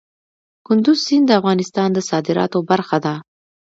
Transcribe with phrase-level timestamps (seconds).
[0.67, 3.15] کندز سیند د افغانستان د صادراتو برخه ده.